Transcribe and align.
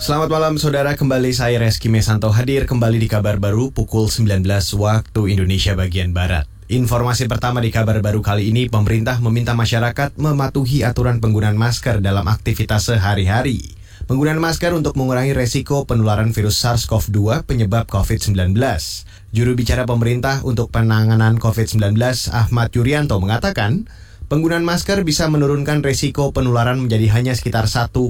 Selamat 0.00 0.32
malam 0.32 0.56
saudara, 0.56 0.96
kembali 0.96 1.28
saya 1.28 1.60
Reski 1.60 1.92
Mesanto 1.92 2.32
hadir 2.32 2.64
kembali 2.64 2.96
di 2.96 3.04
kabar 3.04 3.36
baru 3.36 3.68
pukul 3.68 4.08
19 4.08 4.48
waktu 4.80 5.20
Indonesia 5.28 5.76
bagian 5.76 6.16
Barat. 6.16 6.48
Informasi 6.72 7.28
pertama 7.28 7.60
di 7.60 7.68
kabar 7.68 8.00
baru 8.00 8.24
kali 8.24 8.48
ini, 8.48 8.72
pemerintah 8.72 9.20
meminta 9.20 9.52
masyarakat 9.52 10.16
mematuhi 10.16 10.88
aturan 10.88 11.20
penggunaan 11.20 11.52
masker 11.52 12.00
dalam 12.00 12.24
aktivitas 12.32 12.88
sehari-hari. 12.88 13.76
Penggunaan 14.08 14.40
masker 14.40 14.72
untuk 14.72 14.96
mengurangi 14.96 15.36
resiko 15.36 15.84
penularan 15.84 16.32
virus 16.32 16.64
SARS-CoV-2 16.64 17.44
penyebab 17.44 17.84
COVID-19. 17.92 18.56
Juru 19.36 19.52
bicara 19.52 19.84
pemerintah 19.84 20.40
untuk 20.48 20.72
penanganan 20.72 21.36
COVID-19 21.36 22.00
Ahmad 22.32 22.72
Yuryanto 22.72 23.20
mengatakan, 23.20 23.84
penggunaan 24.32 24.64
masker 24.64 25.04
bisa 25.04 25.28
menurunkan 25.28 25.84
resiko 25.84 26.32
penularan 26.32 26.80
menjadi 26.80 27.20
hanya 27.20 27.36
sekitar 27.36 27.68
1,5 27.68 28.00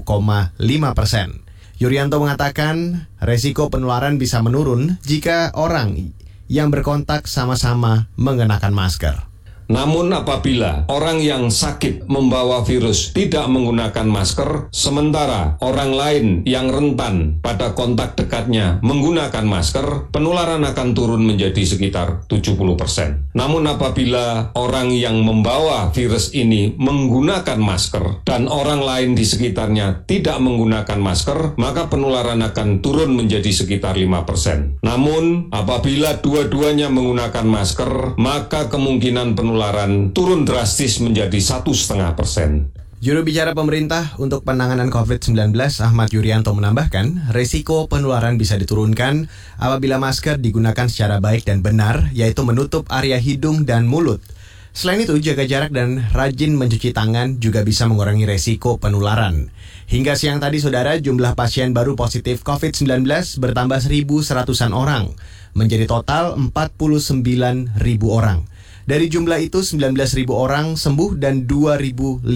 persen. 0.95 1.50
Yuryanto 1.81 2.21
mengatakan 2.21 3.09
resiko 3.25 3.73
penularan 3.73 4.21
bisa 4.21 4.45
menurun 4.45 5.01
jika 5.01 5.49
orang 5.57 6.13
yang 6.45 6.69
berkontak 6.69 7.25
sama-sama 7.25 8.13
mengenakan 8.21 8.77
masker. 8.77 9.30
Namun 9.71 10.11
apabila 10.11 10.91
orang 10.91 11.23
yang 11.23 11.47
sakit 11.47 12.11
membawa 12.11 12.67
virus 12.67 13.15
tidak 13.15 13.47
menggunakan 13.47 14.03
masker, 14.03 14.67
sementara 14.75 15.55
orang 15.63 15.95
lain 15.95 16.27
yang 16.43 16.75
rentan 16.75 17.39
pada 17.39 17.79
kontak 17.79 18.19
dekatnya 18.19 18.83
menggunakan 18.83 19.47
masker, 19.47 20.11
penularan 20.11 20.67
akan 20.67 20.89
turun 20.91 21.23
menjadi 21.23 21.63
sekitar 21.63 22.27
70%. 22.27 23.31
Namun 23.39 23.63
apabila 23.71 24.51
orang 24.59 24.91
yang 24.91 25.23
membawa 25.23 25.95
virus 25.95 26.35
ini 26.35 26.75
menggunakan 26.75 27.63
masker 27.63 28.27
dan 28.27 28.51
orang 28.51 28.83
lain 28.83 29.15
di 29.15 29.23
sekitarnya 29.23 30.03
tidak 30.11 30.43
menggunakan 30.43 30.99
masker, 30.99 31.55
maka 31.55 31.87
penularan 31.87 32.43
akan 32.43 32.83
turun 32.83 33.15
menjadi 33.15 33.55
sekitar 33.55 33.95
5%. 33.95 34.83
Namun 34.83 35.55
apabila 35.55 36.19
dua-duanya 36.19 36.91
menggunakan 36.91 37.47
masker, 37.47 38.19
maka 38.19 38.67
kemungkinan 38.67 39.39
penularan 39.39 39.60
penularan 39.61 40.17
turun 40.17 40.49
drastis 40.49 41.05
menjadi 41.05 41.37
satu 41.37 41.77
setengah 41.77 42.17
persen. 42.17 42.73
Juru 43.05 43.21
bicara 43.21 43.53
pemerintah 43.53 44.17
untuk 44.17 44.41
penanganan 44.41 44.89
COVID-19 44.89 45.53
Ahmad 45.85 46.09
Yuryanto 46.17 46.57
menambahkan, 46.57 47.29
resiko 47.37 47.85
penularan 47.85 48.41
bisa 48.41 48.57
diturunkan 48.57 49.29
apabila 49.61 50.01
masker 50.01 50.41
digunakan 50.41 50.89
secara 50.89 51.21
baik 51.21 51.45
dan 51.45 51.61
benar, 51.61 52.09
yaitu 52.17 52.41
menutup 52.41 52.89
area 52.89 53.21
hidung 53.21 53.69
dan 53.69 53.85
mulut. 53.85 54.25
Selain 54.73 55.05
itu, 55.05 55.21
jaga 55.21 55.45
jarak 55.45 55.77
dan 55.77 56.09
rajin 56.17 56.57
mencuci 56.57 56.97
tangan 56.97 57.37
juga 57.37 57.61
bisa 57.61 57.85
mengurangi 57.85 58.25
resiko 58.25 58.81
penularan. 58.81 59.53
Hingga 59.93 60.17
siang 60.17 60.41
tadi, 60.41 60.57
saudara, 60.57 60.97
jumlah 60.97 61.37
pasien 61.37 61.77
baru 61.77 62.01
positif 62.01 62.41
COVID-19 62.49 63.05
bertambah 63.37 63.77
1.100-an 63.77 64.73
orang, 64.73 65.13
menjadi 65.53 65.85
total 65.85 66.41
49.000 66.49 67.77
orang. 68.09 68.49
Dari 68.91 69.07
jumlah 69.07 69.39
itu 69.39 69.63
19.000 69.63 70.27
orang 70.35 70.75
sembuh 70.75 71.15
dan 71.15 71.47
2.500 71.47 72.27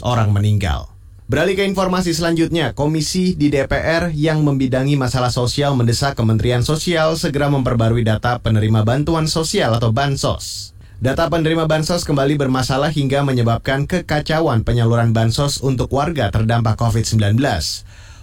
orang 0.00 0.32
meninggal. 0.32 0.88
Beralih 1.28 1.52
ke 1.52 1.68
informasi 1.68 2.16
selanjutnya, 2.16 2.72
komisi 2.72 3.36
di 3.36 3.52
DPR 3.52 4.08
yang 4.08 4.40
membidangi 4.40 4.96
masalah 4.96 5.28
sosial 5.28 5.76
mendesak 5.76 6.16
Kementerian 6.16 6.64
Sosial 6.64 7.20
segera 7.20 7.52
memperbarui 7.52 8.08
data 8.08 8.40
penerima 8.40 8.88
bantuan 8.88 9.28
sosial 9.28 9.76
atau 9.76 9.92
bansos. 9.92 10.72
Data 10.96 11.28
penerima 11.28 11.68
bansos 11.68 12.08
kembali 12.08 12.40
bermasalah 12.40 12.88
hingga 12.88 13.20
menyebabkan 13.20 13.84
kekacauan 13.84 14.64
penyaluran 14.64 15.12
bansos 15.12 15.60
untuk 15.60 15.92
warga 15.92 16.32
terdampak 16.32 16.80
COVID-19. 16.80 17.36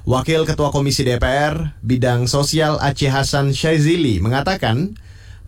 Wakil 0.09 0.41
Ketua 0.49 0.73
Komisi 0.73 1.05
DPR 1.05 1.77
Bidang 1.85 2.25
Sosial 2.25 2.81
Aceh 2.81 3.13
Hasan 3.13 3.53
Syaizili 3.53 4.17
mengatakan, 4.25 4.97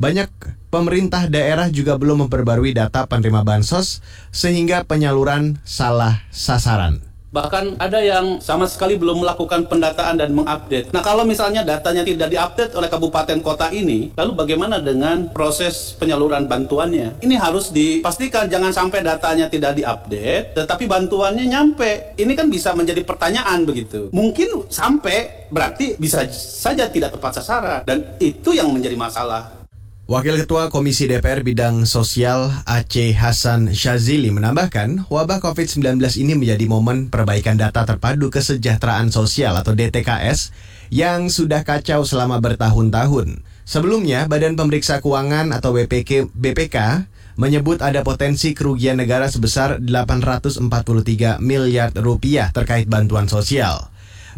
banyak 0.01 0.33
pemerintah 0.73 1.29
daerah 1.29 1.69
juga 1.69 1.93
belum 1.93 2.25
memperbarui 2.25 2.73
data 2.73 3.05
penerima 3.05 3.45
bansos 3.45 4.01
sehingga 4.33 4.81
penyaluran 4.81 5.61
salah 5.61 6.25
sasaran. 6.33 7.05
Bahkan 7.31 7.79
ada 7.79 8.03
yang 8.03 8.43
sama 8.43 8.67
sekali 8.67 8.99
belum 8.99 9.23
melakukan 9.23 9.63
pendataan 9.71 10.19
dan 10.19 10.35
mengupdate. 10.35 10.91
Nah 10.91 10.99
kalau 10.99 11.23
misalnya 11.23 11.63
datanya 11.63 12.03
tidak 12.03 12.27
diupdate 12.27 12.75
oleh 12.75 12.91
kabupaten 12.91 13.39
kota 13.39 13.71
ini, 13.71 14.11
lalu 14.19 14.35
bagaimana 14.35 14.83
dengan 14.83 15.31
proses 15.31 15.95
penyaluran 15.95 16.51
bantuannya? 16.51 17.23
Ini 17.23 17.35
harus 17.39 17.71
dipastikan 17.71 18.51
jangan 18.51 18.75
sampai 18.75 18.99
datanya 18.99 19.47
tidak 19.47 19.79
diupdate, 19.79 20.59
tetapi 20.59 20.83
bantuannya 20.91 21.47
nyampe. 21.47 22.19
Ini 22.19 22.35
kan 22.35 22.51
bisa 22.51 22.75
menjadi 22.75 22.99
pertanyaan 23.07 23.63
begitu. 23.63 24.11
Mungkin 24.11 24.67
sampai 24.67 25.47
berarti 25.47 25.95
bisa 25.95 26.27
saja 26.35 26.91
tidak 26.91 27.15
tepat 27.15 27.39
sasaran 27.39 27.87
dan 27.87 28.19
itu 28.19 28.51
yang 28.51 28.67
menjadi 28.75 28.99
masalah 28.99 29.60
Wakil 30.09 30.33
Ketua 30.33 30.73
Komisi 30.73 31.05
DPR 31.05 31.45
Bidang 31.45 31.85
Sosial 31.85 32.49
Aceh 32.65 33.13
Hasan 33.13 33.69
Syazili 33.69 34.33
menambahkan, 34.33 35.05
wabah 35.13 35.37
COVID-19 35.37 36.01
ini 36.17 36.33
menjadi 36.33 36.65
momen 36.65 37.13
perbaikan 37.13 37.53
data 37.53 37.85
terpadu 37.85 38.33
kesejahteraan 38.33 39.13
sosial 39.13 39.53
atau 39.61 39.77
DTKS 39.77 40.57
yang 40.89 41.29
sudah 41.29 41.61
kacau 41.61 42.01
selama 42.01 42.41
bertahun-tahun. 42.41 43.45
Sebelumnya, 43.61 44.25
Badan 44.25 44.57
Pemeriksa 44.57 45.05
Keuangan 45.05 45.53
atau 45.53 45.77
BPK, 45.77 46.33
BPK 46.33 47.05
menyebut 47.37 47.85
ada 47.85 48.01
potensi 48.01 48.57
kerugian 48.57 48.97
negara 48.97 49.29
sebesar 49.29 49.77
843 49.85 51.37
miliar 51.37 51.93
rupiah 51.93 52.49
terkait 52.49 52.89
bantuan 52.89 53.29
sosial. 53.29 53.90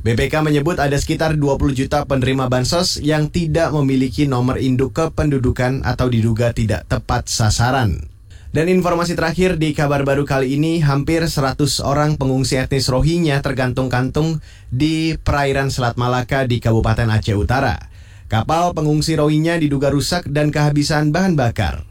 BPK 0.04 0.44
menyebut 0.44 0.84
ada 0.84 1.00
sekitar 1.00 1.40
20 1.40 1.80
juta 1.80 2.04
penerima 2.04 2.52
bansos 2.52 3.00
yang 3.00 3.32
tidak 3.32 3.72
memiliki 3.72 4.28
nomor 4.28 4.60
induk 4.60 4.92
kependudukan 4.92 5.80
atau 5.88 6.12
diduga 6.12 6.52
tidak 6.52 6.84
tepat 6.92 7.32
sasaran. 7.32 8.12
Dan 8.52 8.68
informasi 8.68 9.16
terakhir 9.16 9.56
di 9.56 9.72
kabar 9.72 10.04
baru 10.04 10.28
kali 10.28 10.60
ini, 10.60 10.84
hampir 10.84 11.24
100 11.24 11.56
orang 11.88 12.20
pengungsi 12.20 12.60
etnis 12.60 12.92
Rohingya 12.92 13.40
tergantung-kantung 13.40 14.44
di 14.68 15.16
perairan 15.24 15.72
Selat 15.72 15.96
Malaka 15.96 16.44
di 16.52 16.60
Kabupaten 16.60 17.08
Aceh 17.08 17.40
Utara. 17.40 17.88
Kapal 18.28 18.76
pengungsi 18.76 19.16
Rohingya 19.16 19.56
diduga 19.56 19.88
rusak 19.88 20.28
dan 20.28 20.52
kehabisan 20.52 21.16
bahan 21.16 21.40
bakar. 21.40 21.88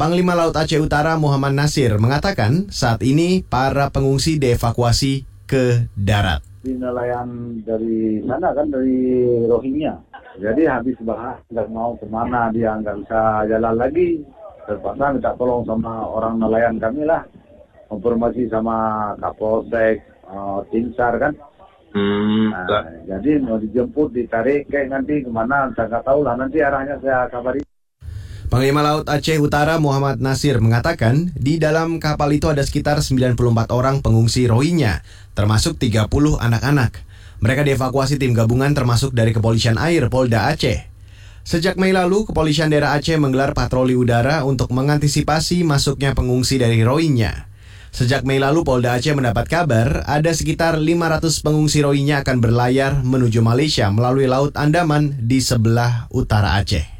Panglima 0.00 0.32
Laut 0.32 0.56
Aceh 0.56 0.80
Utara 0.80 1.20
Muhammad 1.20 1.52
Nasir 1.52 2.00
mengatakan 2.00 2.72
saat 2.72 3.04
ini 3.04 3.44
para 3.44 3.92
pengungsi 3.92 4.40
dievakuasi 4.40 5.28
ke 5.44 5.92
darat 5.92 6.49
di 6.60 6.76
nelayan 6.76 7.60
dari 7.64 8.20
sana 8.28 8.52
kan 8.52 8.68
dari 8.68 9.00
Rohingya. 9.48 9.96
Jadi 10.36 10.68
habis 10.68 10.96
bahas 11.00 11.40
nggak 11.48 11.68
mau 11.72 11.96
ke 11.96 12.06
mana 12.06 12.52
dia 12.52 12.76
nggak 12.76 13.04
bisa 13.04 13.48
jalan 13.48 13.74
lagi. 13.80 14.20
Terpaksa 14.68 15.16
minta 15.16 15.32
tolong 15.40 15.64
sama 15.64 16.04
orang 16.04 16.36
nelayan 16.36 16.76
kami 16.76 17.08
lah. 17.08 17.24
Informasi 17.90 18.46
sama 18.46 19.10
Kapolsek, 19.18 20.04
uh, 20.30 20.62
Tinsar 20.70 21.18
kan. 21.18 21.34
Hmm, 21.90 22.54
nah, 22.54 22.86
jadi 23.02 23.42
mau 23.42 23.58
dijemput, 23.58 24.14
ditarik 24.14 24.70
kayak 24.70 24.94
nanti 24.94 25.26
ke 25.26 25.30
mana, 25.32 25.74
saya 25.74 25.90
nggak 25.90 26.06
tahu 26.06 26.22
lah. 26.22 26.38
Nanti 26.38 26.62
arahnya 26.62 27.02
saya 27.02 27.26
kabari. 27.26 27.66
Panglima 28.60 28.84
Laut 28.84 29.08
Aceh 29.08 29.40
Utara 29.40 29.80
Muhammad 29.80 30.20
Nasir 30.20 30.60
mengatakan 30.60 31.32
di 31.32 31.56
dalam 31.56 31.96
kapal 31.96 32.28
itu 32.36 32.44
ada 32.44 32.60
sekitar 32.60 33.00
94 33.00 33.32
orang 33.72 34.04
pengungsi 34.04 34.44
Rohingya, 34.44 35.00
termasuk 35.32 35.80
30 35.80 36.36
anak-anak. 36.36 36.92
Mereka 37.40 37.64
dievakuasi 37.64 38.20
tim 38.20 38.36
gabungan 38.36 38.68
termasuk 38.76 39.16
dari 39.16 39.32
Kepolisian 39.32 39.80
Air 39.80 40.12
Polda 40.12 40.52
Aceh. 40.52 40.76
Sejak 41.40 41.80
Mei 41.80 41.96
lalu, 41.96 42.28
Kepolisian 42.28 42.68
Daerah 42.68 43.00
Aceh 43.00 43.16
menggelar 43.16 43.56
patroli 43.56 43.96
udara 43.96 44.44
untuk 44.44 44.76
mengantisipasi 44.76 45.64
masuknya 45.64 46.12
pengungsi 46.12 46.60
dari 46.60 46.84
Rohingya. 46.84 47.48
Sejak 47.96 48.28
Mei 48.28 48.44
lalu, 48.44 48.60
Polda 48.60 48.92
Aceh 49.00 49.16
mendapat 49.16 49.48
kabar 49.48 50.04
ada 50.04 50.36
sekitar 50.36 50.76
500 50.76 51.32
pengungsi 51.40 51.80
Rohingya 51.80 52.28
akan 52.28 52.44
berlayar 52.44 53.00
menuju 53.08 53.40
Malaysia 53.40 53.88
melalui 53.88 54.28
Laut 54.28 54.52
Andaman 54.52 55.16
di 55.16 55.40
sebelah 55.40 56.12
utara 56.12 56.60
Aceh. 56.60 56.99